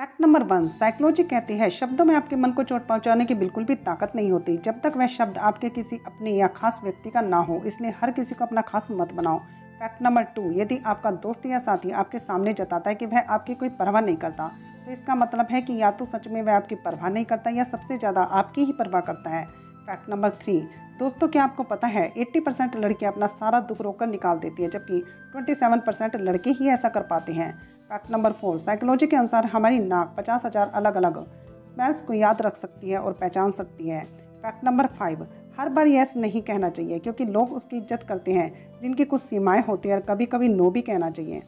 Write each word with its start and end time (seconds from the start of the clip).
Fact 0.00 0.20
number 0.20 0.42
one 0.42 0.66
psychology 0.68 1.22
कहती 1.22 1.54
है, 1.54 1.68
शब्दों 1.70 2.04
में 2.04 2.14
आपके 2.16 2.36
मन 2.36 2.52
को 2.52 2.62
चोट 2.62 2.86
पहुँचाने 2.86 3.24
की 3.24 3.34
बिल्कुल 3.34 3.64
भी 3.64 3.74
ताकत 3.76 4.12
नहीं 4.16 4.30
होती। 4.30 4.56
जब 4.56 4.80
तक 4.80 4.92
वह 4.96 5.06
शब्द 5.06 5.38
आपके 5.38 5.68
किसी 5.68 5.96
अपने 6.06 6.30
या 6.30 6.46
खास 6.48 6.80
व्यक्ति 6.84 7.10
का 7.10 7.20
ना 7.20 7.38
हो, 7.38 7.60
इसलिए 7.66 7.90
हर 8.00 8.10
किसी 8.10 8.34
को 8.34 8.44
अपना 8.44 8.60
खास 8.60 8.88
मत 8.90 9.12
बनाओ। 9.12 9.38
फैक्ट 9.80 10.02
नंबर 10.02 10.22
टू 10.36 10.50
यदि 10.52 10.78
आपका 10.86 11.10
दोस्त 11.18 11.44
या 11.46 11.58
साथी 11.58 11.90
आपके 11.92 12.18
सामने 12.18 12.52
जताता 12.52 12.90
है 12.90 12.96
कि 12.96 13.06
वह 13.06 13.18
आपकी 13.28 13.54
कोई 13.54 13.68
परवाह 13.70 14.02
नहीं 14.02 14.16
करता 14.16 14.46
तो 14.86 14.92
इसका 14.92 15.14
मतलब 15.14 15.48
है 15.50 15.60
कि 15.62 15.76
या 15.76 15.90
तो 15.90 16.04
सच 16.04 16.28
में 16.28 16.40
वह 16.42 16.54
आपकी 16.54 16.74
परवाह 16.76 17.10
नहीं 17.10 17.24
करता 17.24 17.50
या 17.50 17.64
सबसे 17.66 17.98
ज़्यादा 17.98 18.22
आपकी 18.22 18.64
ही 18.64 18.72
परवाह 18.72 19.00
करता 19.02 19.30
है। 19.30 19.44
फैक्ट 19.86 20.08
नंबर 20.10 20.30
थ्री 20.42 20.60
दोस्तों 20.98 21.28
क्या 21.28 21.44
आपको 21.44 21.62
पता 21.64 21.86
है 21.88 22.12
80 22.18 22.40
परसेंट 22.40 22.76
लड़कियाँ 22.76 23.12
अपना 23.12 23.26
सारा 23.28 23.60
दुख 23.62 23.80
रोककर 23.80 24.06
निकाल 24.06 24.38
देती 24.38 24.62
है, 24.62 24.70
जबकि 24.70 25.02
27 25.34 25.80
परसेंट 25.86 26.16
लड़के 26.18 26.50
ही 26.52 26.68
ऐसा 26.68 26.88
कर 26.88 27.02
पाते 27.02 27.32
हैं। 27.32 27.52
फैक्ट 27.90 28.10
नंबर 28.10 28.32
फोर 28.32 28.58
साइकोलॉजी 28.58 29.06
के 29.06 29.16
अनुसार 29.16 29.44
हमारी 29.44 29.78
नाक 29.78 30.14
पचास 30.18 30.44
हज़ार 30.44 30.70
अलग 30.74 30.94
अलग 30.94 31.16
स्मेल्स 31.68 32.02
को 32.02 32.14
याद 32.14 32.42
रख 32.42 32.56
सकती 32.56 32.90
है 32.90 32.98
और 32.98 33.12
पहचान 33.12 33.50
सकती 33.50 33.88
है। 33.88 34.04
फैक्ट 34.42 34.64
नंबर 34.64 34.86
फाइव, 34.88 35.26
हर 35.58 35.68
बार 35.68 35.86
यस 35.86 36.12
नहीं 36.16 36.42
कहना 36.42 36.68
चाहिए, 36.70 36.98
क्योंकि 36.98 37.24
लोग 37.24 37.52
उसकी 37.52 37.76
इज़्ज़त 37.76 38.02
करते 38.02 38.32
हैं, 38.32 38.52
जिनकी 38.82 39.04
कुछ 39.04 39.20
सीमाएँ 39.20 39.62
होती 39.62 39.88
हैं 39.88 39.96
और 39.96 40.02
कभी 40.02 40.26
कभी 40.26 40.48
नो 40.48 40.70
भी 40.70 40.82
कहना 40.82 41.10
चाहिए। 41.10 41.42